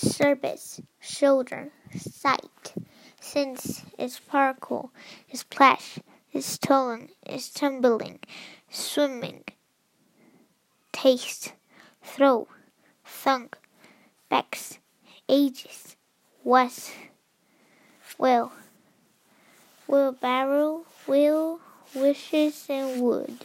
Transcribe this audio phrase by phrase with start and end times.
[0.00, 2.72] Service, shoulder, sight,
[3.20, 4.92] sense, is sparkle,
[5.28, 5.98] is splash,
[6.32, 8.18] is stolen, is tumbling,
[8.70, 9.44] swimming,
[10.90, 11.52] taste,
[12.02, 12.48] throw,
[13.04, 13.58] thunk,
[14.30, 14.78] backs,
[15.28, 15.96] ages,
[16.44, 16.92] was,
[18.18, 18.52] will,
[19.86, 21.60] will wheelbarrow, will,
[21.94, 23.44] wishes, and wood.